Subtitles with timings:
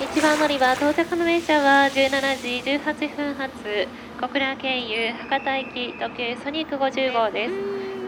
[0.00, 3.52] 一番乗り場到着の列車は17時18分発
[4.20, 7.54] 小倉経由博多駅き特急ソニック50号です。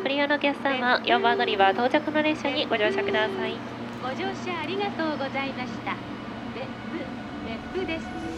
[0.02, 3.54] ご利用のお客様4番乗り場到着の列車にご乗車ください。
[4.02, 5.94] ご乗車ありがとうございました。
[6.52, 6.98] 別府
[7.46, 8.31] 別府です。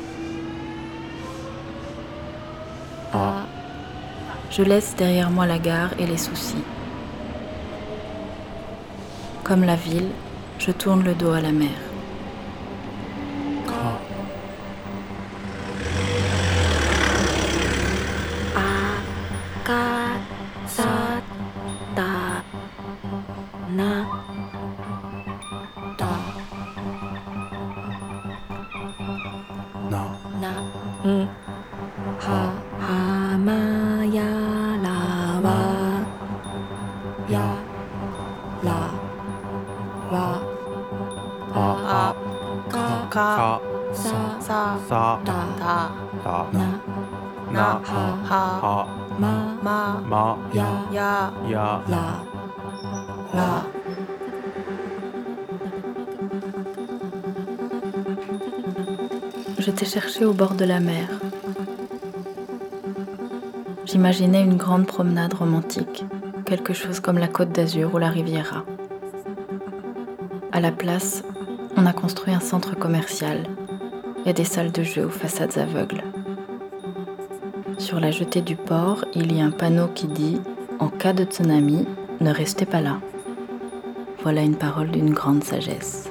[3.16, 3.46] Ah,
[4.50, 6.64] je laisse derrière moi la gare et les soucis.
[9.44, 10.08] Comme la ville,
[10.58, 11.83] je tourne le dos à la mer.
[60.24, 61.08] Au bord de la mer.
[63.84, 66.04] J'imaginais une grande promenade romantique,
[66.44, 68.64] quelque chose comme la côte d'Azur ou la Riviera.
[70.52, 71.22] À la place,
[71.76, 73.44] on a construit un centre commercial.
[74.26, 76.02] A des salles de jeu aux façades aveugles.
[77.78, 80.40] Sur la jetée du port, il y a un panneau qui dit
[80.78, 81.86] En cas de tsunami,
[82.20, 83.00] ne restez pas là.
[84.22, 86.08] Voilà une parole d'une grande sagesse.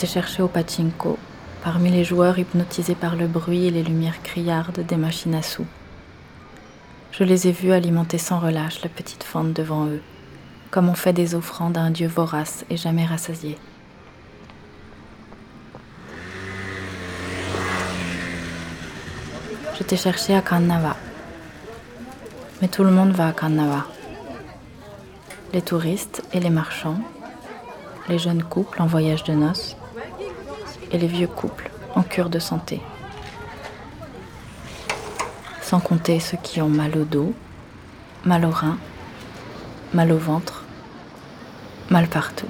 [0.00, 1.18] T'ai cherché au pachinko,
[1.62, 5.66] parmi les joueurs hypnotisés par le bruit et les lumières criardes des machines à sous.
[7.12, 10.00] Je les ai vus alimenter sans relâche la petite fente devant eux,
[10.70, 13.58] comme on fait des offrandes à un dieu vorace et jamais rassasié.
[19.78, 20.96] Je t'ai cherché à Kannava.
[22.62, 23.84] Mais tout le monde va à Kannava.
[25.52, 27.02] Les touristes et les marchands,
[28.08, 29.76] les jeunes couples en voyage de noces
[30.90, 32.80] et les vieux couples en cure de santé.
[35.62, 37.34] Sans compter ceux qui ont mal au dos,
[38.24, 38.78] mal au rein,
[39.94, 40.64] mal au ventre,
[41.90, 42.48] mal partout.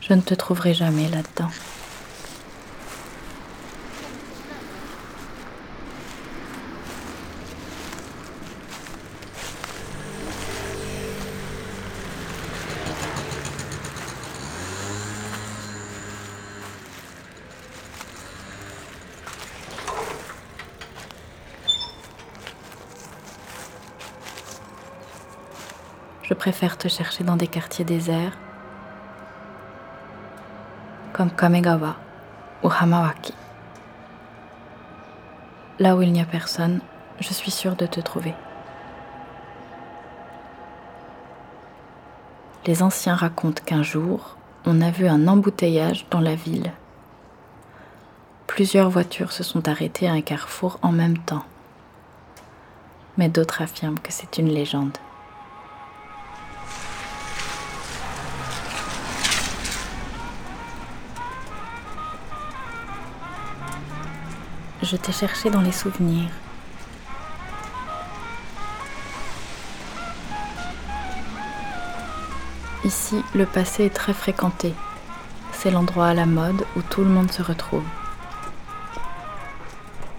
[0.00, 1.50] Je ne te trouverai jamais là-dedans.
[26.38, 28.38] Préfère te chercher dans des quartiers déserts
[31.12, 31.96] comme Kamegawa
[32.62, 33.34] ou Hamawaki.
[35.80, 36.80] Là où il n'y a personne,
[37.18, 38.34] je suis sûre de te trouver.
[42.66, 46.72] Les anciens racontent qu'un jour, on a vu un embouteillage dans la ville.
[48.46, 51.44] Plusieurs voitures se sont arrêtées à un carrefour en même temps.
[53.16, 54.98] Mais d'autres affirment que c'est une légende.
[64.80, 66.30] Je t'ai cherché dans les souvenirs.
[72.84, 74.72] Ici, le passé est très fréquenté.
[75.52, 77.82] C'est l'endroit à la mode où tout le monde se retrouve.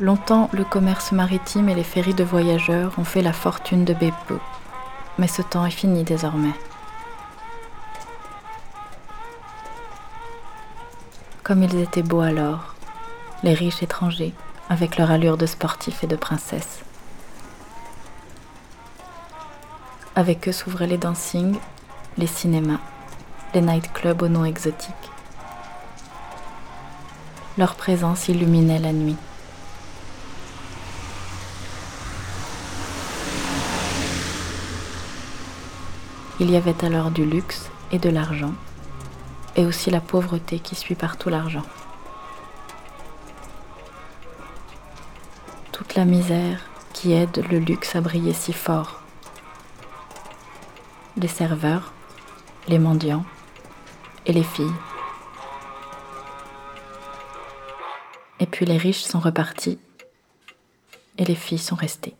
[0.02, 4.36] Longtemps, le commerce maritime et les ferries de voyageurs ont fait la fortune de Beppu.
[5.18, 6.54] Mais ce temps est fini désormais.
[11.44, 12.76] Comme ils étaient beaux alors,
[13.42, 14.34] les riches étrangers,
[14.70, 16.80] avec leur allure de sportifs et de princesses.
[20.16, 21.58] Avec eux s'ouvraient les dancings,
[22.18, 22.80] les cinémas,
[23.54, 24.94] les nightclubs aux noms exotiques.
[27.58, 29.18] Leur présence illuminait la nuit.
[36.40, 38.54] Il y avait alors du luxe et de l'argent,
[39.56, 41.66] et aussi la pauvreté qui suit partout l'argent.
[45.80, 46.60] Toute la misère
[46.92, 49.02] qui aide le luxe à briller si fort.
[51.16, 51.94] Les serveurs,
[52.68, 53.24] les mendiants
[54.26, 54.74] et les filles.
[58.42, 59.80] Et puis les riches sont repartis
[61.18, 62.19] et les filles sont restées.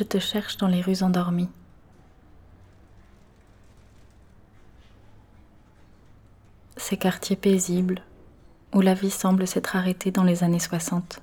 [0.00, 1.50] Je te cherche dans les rues endormies.
[6.78, 8.00] Ces quartiers paisibles
[8.72, 11.20] où la vie semble s'être arrêtée dans les années 60.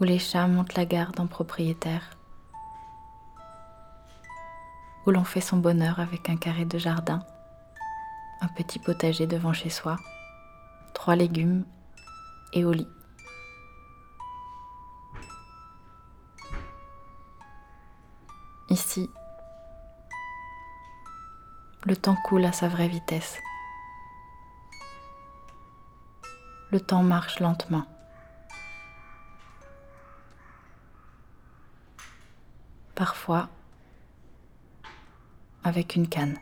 [0.00, 2.10] Où les chats montent la garde en propriétaire.
[5.06, 7.24] Où l'on fait son bonheur avec un carré de jardin,
[8.40, 9.96] un petit potager devant chez soi,
[10.92, 11.64] trois légumes
[12.52, 12.88] et au lit.
[21.86, 23.40] Le temps coule à sa vraie vitesse.
[26.72, 27.86] Le temps marche lentement.
[32.96, 33.48] Parfois,
[35.62, 36.36] avec une canne.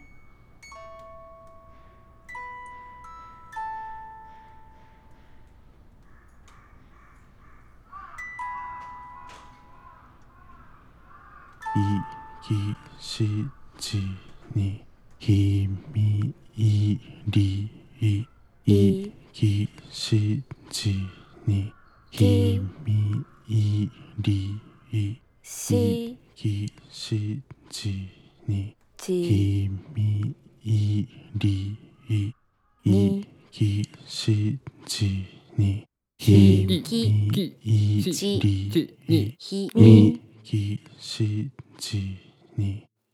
[15.19, 17.71] ひみいり
[18.01, 18.27] い
[18.67, 20.95] いきしち
[21.47, 21.73] に。
[22.11, 23.91] ひみい
[24.21, 24.61] り
[24.93, 28.11] いしきしち
[28.47, 28.77] に。
[29.01, 31.79] ひみいり
[32.09, 32.35] い
[32.85, 35.87] いきしちに。
[36.19, 39.31] ひみいりい
[39.75, 42.19] いきしち
[42.57, 42.85] に。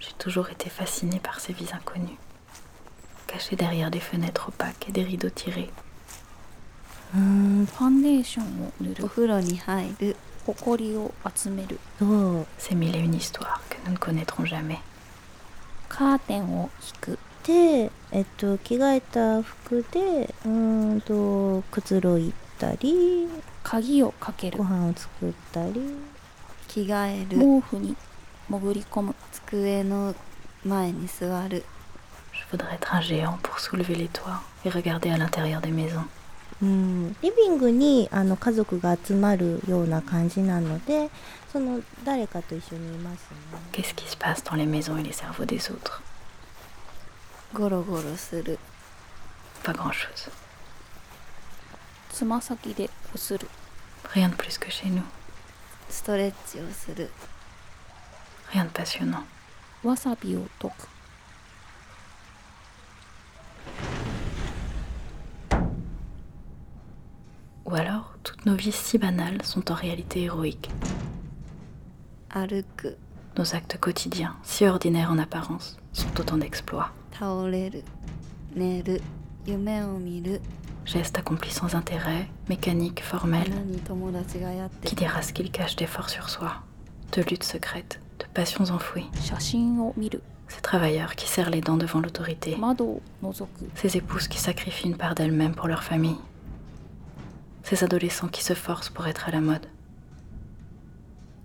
[0.00, 2.18] J'ai toujours été fascinée par ces vies inconnues,
[3.26, 5.70] cachées derrière des fenêtres opaques et des rideaux tirés.
[12.58, 13.14] C'est mille et une
[13.70, 14.78] que nous ne connaîtrons jamais.
[22.56, 23.28] ったり
[23.62, 25.74] 鍵をかけるご飯を作ったり
[26.68, 27.94] 着替える毛布に
[28.48, 30.14] 潜り込む机の
[30.64, 31.64] 前に座る
[32.32, 36.04] Je voudrais être un géant pour soulever les toits et regarder à l'intérieur des maisons.
[36.62, 41.10] うん、リビングにあの家族が集まるような感じなので
[41.52, 43.36] その誰かと一緒にいますね
[43.72, 46.00] Qu'est-ce qui se passe dans les maisons et les cerveaux des autres
[47.52, 48.58] ゴロゴロする
[49.62, 50.45] Pas grand-chose.
[52.15, 53.47] つま先でこする
[54.13, 55.03] Rien de plus que chez nous.
[55.89, 57.09] ストレッチをする
[58.53, 59.23] Rien de passionnant.
[59.83, 60.87] わさびを溶く
[67.65, 70.69] Ou alors, toutes nos vies si banales sont en réalité héroïques.
[72.29, 72.97] 歩く
[73.37, 76.91] Nos actes quotidiens, si ordinaires en apparence, sont autant d'exploits.
[77.17, 77.83] 倒れる
[78.53, 79.01] 寝る
[79.45, 80.41] 夢を見る
[80.86, 83.52] geste accompli sans intérêt, mécanique, formel,
[84.84, 86.54] qui dira ce qu'il cache d'efforts sur soi,
[87.12, 89.06] de luttes secrètes, de passions enfouies.
[90.48, 92.56] Ces travailleurs qui serrent les dents devant l'autorité,
[93.74, 96.18] ces épouses qui sacrifient une part d'elles-mêmes pour leur famille,
[97.64, 99.66] ces adolescents qui se forcent pour être à la mode.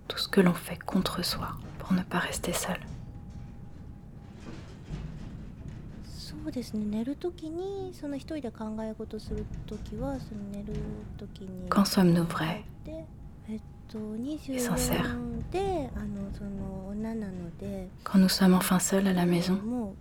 [0.06, 1.48] Tout ce que l'on fait contre soi
[1.80, 2.78] pour ne pas rester seul.
[6.42, 10.74] そうですね寝る時にその一人で考え事する時はその寝る
[11.16, 13.04] 時に Quand sommes-nous vrais で
[13.48, 19.94] えっと sincère 24であのその女なので Quand nous sommes enfin seuls à la maison, もう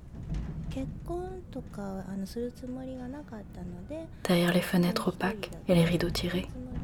[0.74, 6.81] 結婚とかあのするつもりがなかったので derrière les fenêtres opaques et les rideaux tirés, つもり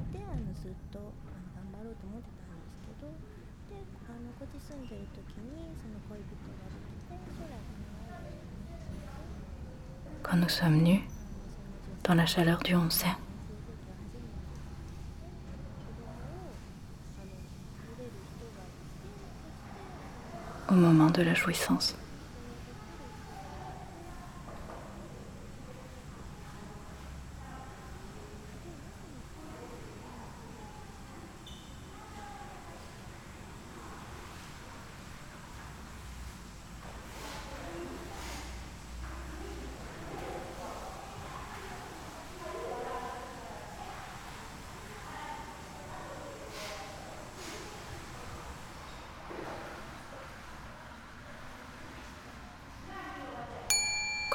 [10.30, 11.02] quand nous sommes nus,
[12.04, 13.10] dans la chaleur du onsen,
[20.70, 21.96] au moment de la jouissance.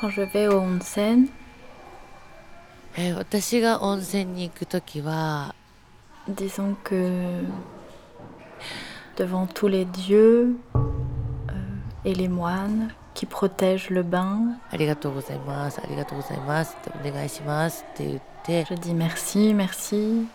[0.02, 1.28] quand je vais au onsen
[2.98, 3.12] eh,
[6.26, 7.20] Disons que
[9.16, 10.80] devant tous les dieux euh,
[12.04, 14.40] et les moines qui protègent le bain,
[18.68, 20.26] je dis merci, merci.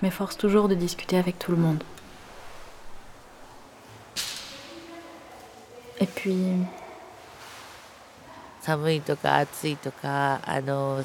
[0.02, 1.82] m'efforce toujours de discuter avec tout le monde.
[5.98, 6.66] Et puis,
[8.66, 11.04] 寒いとか暑いとかあの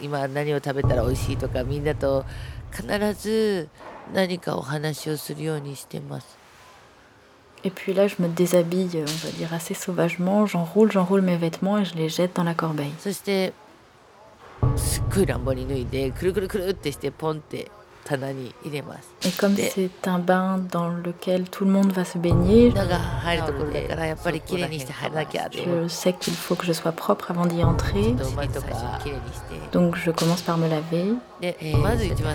[0.00, 2.24] 今何を食べたら美味しいとかみんなと
[2.70, 3.68] 必ず
[4.14, 6.38] 何かお話をするようにしてます。
[7.64, 10.46] et puis là, je me déshabille, on va dire assez sauvagement.
[10.46, 12.92] J'enroule, j'enroule mes vêtements et je les jette dans la corbeille.
[12.98, 13.52] そして
[14.76, 17.70] すっごい乱暴に脱いでくるくるくるってしてポンって
[18.06, 19.08] 棚に入れます。
[19.22, 25.58] Et comme Des- c'est un bain dans lequel tout le monde va se baigner, 中入るところだからやっぱり綺麗にして入らなきゃって
[25.58, 28.14] je sais qu'il faut que je sois propre avant d'y entrer.
[28.34, 29.78] まず最初に綺麗にして。
[29.78, 31.18] Donc je commence par me laver.
[31.40, 32.34] で、まず一番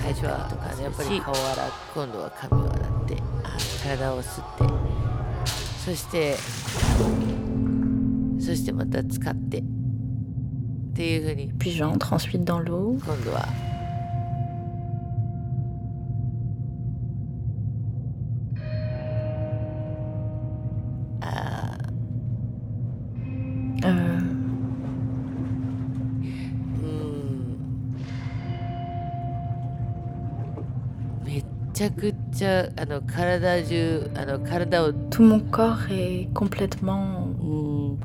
[31.83, 34.93] ちゃくちゃあの体中あの体を。
[34.93, 37.25] とも corps est complètement。
[37.41, 38.01] うん。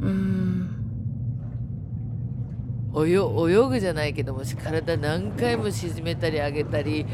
[0.00, 0.74] うん。
[2.96, 7.04] 泳泳ぐじゃないけども、し体何回も沈めたり上げたり。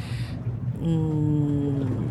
[0.81, 2.11] うん。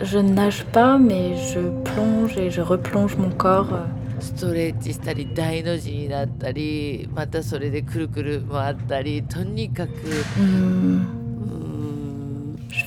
[0.00, 3.88] je nage pas mais je plonge et je replonge mon corps。
[4.20, 9.90] ストレッチしたり大の字になったり、またそれでくるくる回ったり、とにかく。
[10.38, 11.23] うん。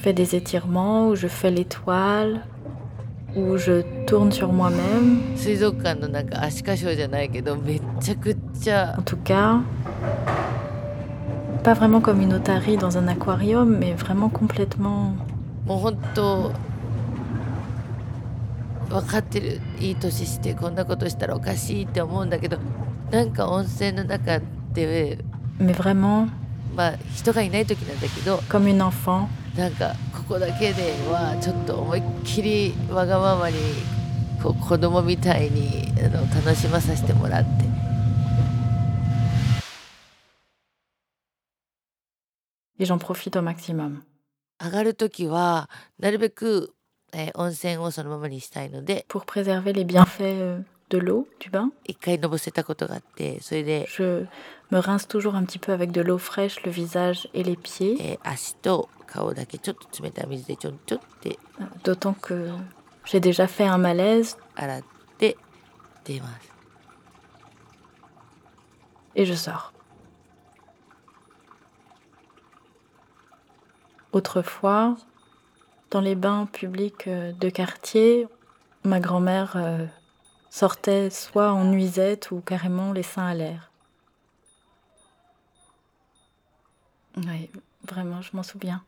[0.08, 2.40] fais des étirements, où je fais l'étoile,
[3.36, 5.20] où je tourne sur moi-même.
[8.98, 9.60] En tout cas,
[11.62, 15.12] pas vraiment comme une otarie dans un aquarium, mais vraiment complètement.
[25.60, 26.30] Mais vraiment,
[26.78, 26.94] bah,
[28.48, 33.58] comme une enfant なんかここだけではちょっと思いっきりわがままに
[34.42, 37.66] こう子供みたいにあの楽しまさせてもらって
[42.80, 44.04] et j'en profite au maximum.
[44.64, 46.76] 上がる時はなるべく、
[47.12, 51.72] えー温泉をそのままにしたいので Pour préserver les bienfaits euh, de l'eau du bain.
[53.88, 54.26] Je
[54.72, 58.18] me rince toujours un petit peu avec de l'eau fraîche le visage et les pieds.
[61.84, 62.50] D'autant que
[63.06, 64.38] j'ai déjà fait un malaise.
[69.16, 69.74] Et je sors.
[74.12, 74.96] Autrefois,
[75.92, 78.28] dans les bains publics de quartier,
[78.84, 79.86] ma grand-mère euh,
[80.50, 83.72] sortait soit en nuisette ou carrément les seins à l'air.
[87.18, 87.50] Oui,
[87.84, 88.84] vraiment, je m'en souviens.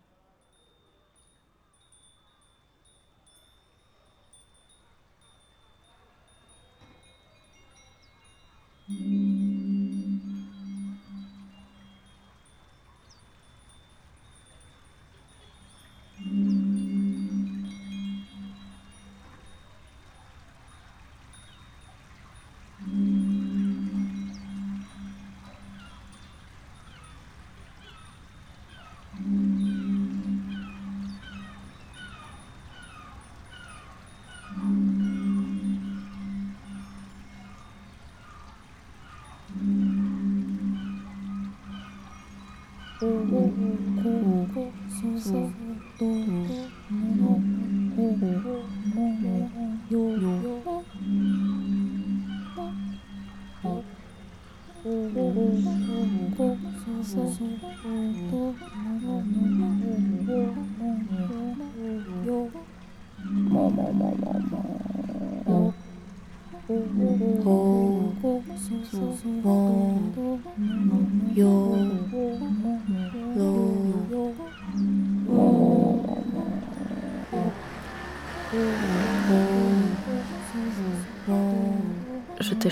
[43.00, 43.06] Te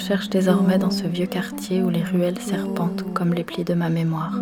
[0.08, 3.89] cherche désormais dans ce vieux quartier où les ruelles serpentent comme les plis de ma
[3.89, 4.39] mémoire.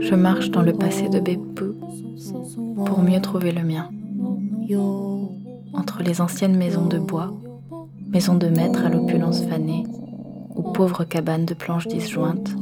[0.00, 1.72] Je marche dans le passé de Beppu
[2.84, 3.88] pour mieux trouver le mien.
[5.72, 7.32] Entre les anciennes maisons de bois,
[8.08, 9.84] maisons de maître à l'opulence fanée,
[10.54, 12.54] ou pauvres cabanes de planches disjointes,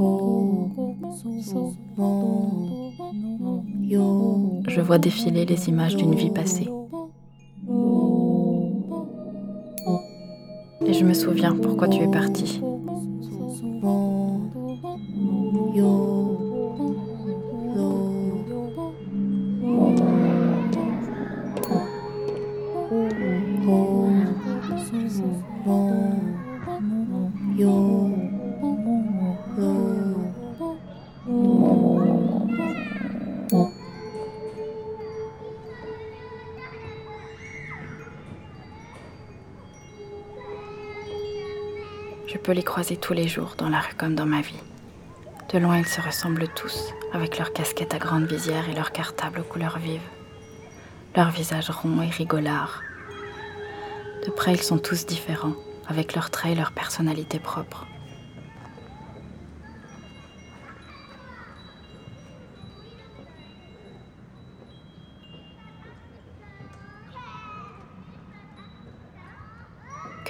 [4.68, 6.68] je vois défiler les images d'une vie passée.
[10.86, 12.60] Et je me souviens pourquoi tu es parti.
[42.32, 44.58] Je peux les croiser tous les jours dans la rue comme dans ma vie.
[45.52, 49.40] De loin, ils se ressemblent tous, avec leurs casquettes à grande visière et leurs cartables
[49.40, 50.00] aux couleurs vives.
[51.14, 52.80] Leurs visages ronds et rigolards.
[54.24, 55.56] De près, ils sont tous différents,
[55.88, 57.86] avec leurs traits et leur personnalité propre.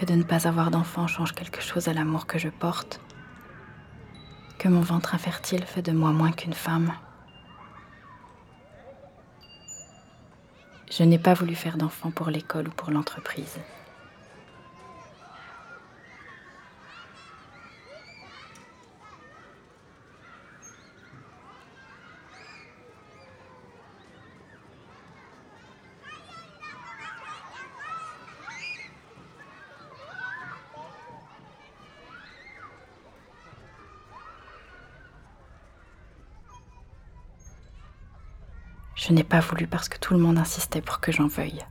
[0.03, 3.01] Que de ne pas avoir d'enfant change quelque chose à l'amour que je porte.
[4.59, 6.93] Que mon ventre infertile fait de moi moins qu'une femme.
[10.91, 13.61] Je n'ai pas voulu faire d'enfant pour l'école ou pour l'entreprise.
[39.05, 41.65] Je n'ai pas voulu parce que tout le monde insistait pour que j'en veuille.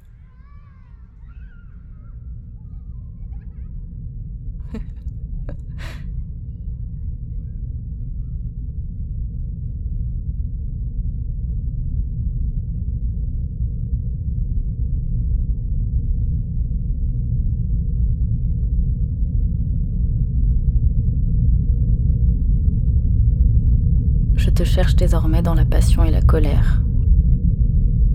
[24.71, 26.81] cherche désormais dans la passion et la colère.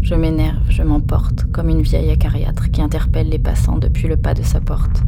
[0.00, 4.34] Je m'énerve, je m'emporte, comme une vieille acariâtre qui interpelle les passants depuis le pas
[4.34, 5.02] de sa porte.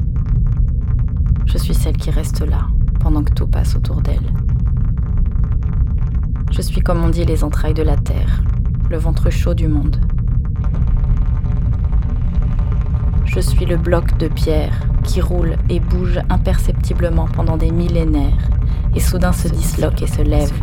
[1.45, 2.69] Je suis celle qui reste là,
[3.01, 4.33] pendant que tout passe autour d'elle.
[6.51, 8.43] Je suis comme on dit les entrailles de la terre,
[8.89, 10.01] le ventre chaud du monde.
[13.27, 18.49] Je suis le bloc de pierre qui roule et bouge imperceptiblement pendant des millénaires
[18.95, 20.59] et soudain se disloque et se lève.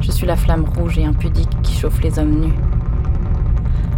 [0.00, 2.71] Je suis la flamme rouge et impudique qui chauffe les hommes nus.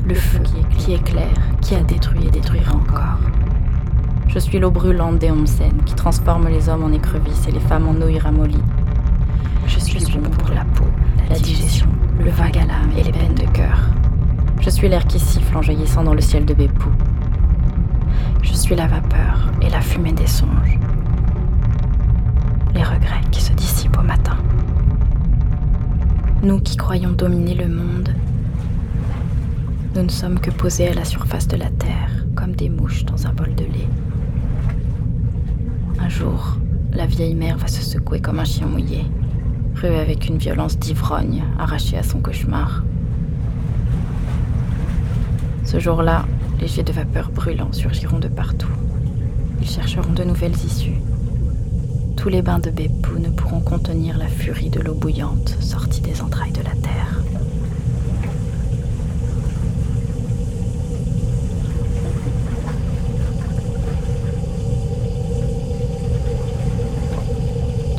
[0.07, 0.39] Le feu
[0.77, 3.19] qui éclaire, qui a détruit et détruira encore.
[4.29, 7.89] Je suis l'eau brûlante des Homsen qui transforme les hommes en écrevisses et les femmes
[7.89, 8.63] en nouilles ramollies.
[9.67, 10.85] Je suis bon pour la peau,
[11.31, 11.87] la digestion,
[12.23, 13.79] le vague à l'âme et les peines de cœur.
[14.61, 16.91] Je suis l'air qui siffle en jaillissant dans le ciel de Bépou.
[18.43, 20.79] Je suis la vapeur et la fumée des songes.
[22.75, 24.37] Les regrets qui se dissipent au matin.
[26.43, 28.15] Nous qui croyons dominer le monde,
[29.95, 33.29] nous ne sommes que posés à la surface de la Terre, comme des mouches dans
[33.29, 33.89] un bol de lait.
[36.01, 36.57] Un jour,
[36.93, 39.05] la vieille mère va se secouer comme un chien mouillé,
[39.77, 42.83] rué avec une violence d'ivrogne, arrachée à son cauchemar.
[45.65, 46.25] Ce jour-là,
[46.61, 48.73] les jets de vapeur brûlants surgiront de partout.
[49.61, 51.01] Ils chercheront de nouvelles issues.
[52.17, 56.21] Tous les bains de Beppu ne pourront contenir la furie de l'eau bouillante sortie des
[56.21, 57.04] entrailles de la terre.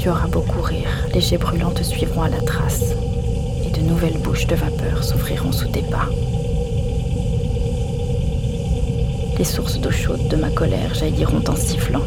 [0.06, 2.94] Tu auras beau courir, les jets brûlants te suivront à la trace,
[3.66, 6.08] et de nouvelles bouches de vapeur s'ouvriront sous tes pas.
[9.40, 12.04] Les sources d'eau chaude de ma colère jailliront en sifflant.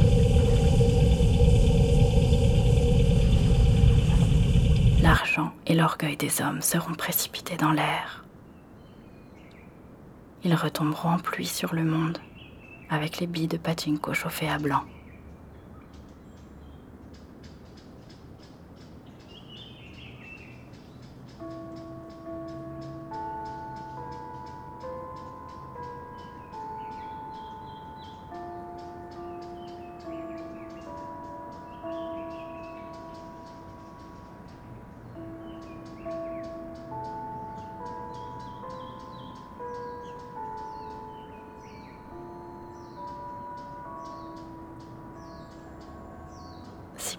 [5.03, 8.25] L'argent et l'orgueil des hommes seront précipités dans l'air.
[10.45, 12.19] Ils retomberont en pluie sur le monde,
[12.91, 14.85] avec les billes de pachinko chauffées à blanc.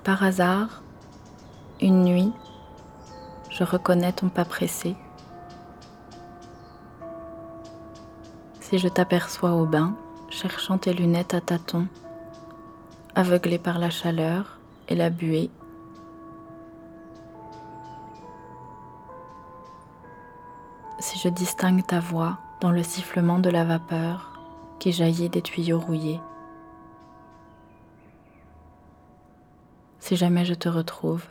[0.10, 0.82] Par hasard,
[1.82, 2.34] une nuit,
[3.52, 4.96] je reconnais ton pas pressé,
[8.60, 9.94] si je t'aperçois au bain,
[10.32, 11.86] cherchant tes lunettes à tâtons,
[13.14, 15.52] aveuglé par la chaleur et la buée,
[20.98, 24.40] si je distingue ta voix dans le sifflement de la vapeur
[24.80, 26.20] qui jaillit des tuyaux rouillés,
[30.10, 31.24] si jamais je te retrouve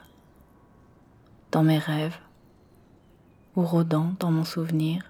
[1.50, 2.16] dans mes rêves
[3.56, 5.02] ou rôdant dans mon souvenir.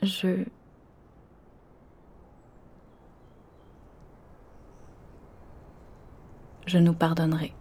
[0.00, 0.44] Je...
[6.66, 7.52] Je nous pardonnerai.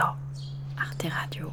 [0.00, 1.52] Arte Radio.